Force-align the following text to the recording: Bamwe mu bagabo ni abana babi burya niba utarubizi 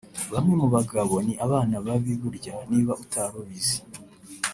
Bamwe 0.33 0.53
mu 0.61 0.67
bagabo 0.75 1.15
ni 1.25 1.33
abana 1.45 1.75
babi 1.85 2.11
burya 2.21 2.53
niba 2.69 2.93
utarubizi 3.03 3.77